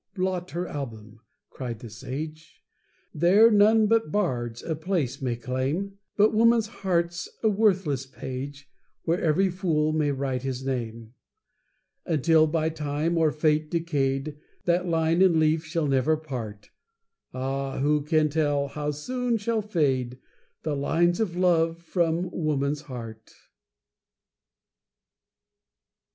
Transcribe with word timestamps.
blot 0.15 0.49
her 0.49 0.67
album," 0.67 1.19
cried 1.51 1.77
the 1.77 1.87
sage, 1.87 2.63
"There 3.13 3.51
none 3.51 3.85
but 3.85 4.11
bards 4.11 4.63
a 4.63 4.75
place 4.75 5.21
may 5.21 5.35
claim; 5.35 5.99
But 6.17 6.33
woman's 6.33 6.65
heart's 6.81 7.29
a 7.43 7.49
worthless 7.49 8.07
page, 8.07 8.67
Where 9.03 9.21
every 9.21 9.51
fool 9.51 9.93
may 9.93 10.09
write 10.11 10.41
his 10.41 10.65
name." 10.65 11.13
Until 12.03 12.47
by 12.47 12.69
time 12.69 13.15
or 13.15 13.29
fate 13.29 13.69
decayed, 13.69 14.39
That 14.65 14.87
line 14.87 15.21
and 15.21 15.39
leaf 15.39 15.65
shall 15.65 15.85
never 15.85 16.17
part; 16.17 16.71
Ah! 17.31 17.77
who 17.77 18.01
can 18.01 18.29
tell 18.29 18.69
how 18.69 18.89
soon 18.89 19.37
shall 19.37 19.61
fade 19.61 20.17
The 20.63 20.75
lines 20.75 21.19
of 21.19 21.35
love 21.37 21.77
from 21.77 22.31
woman's 22.31 22.81
heart. 22.81 23.35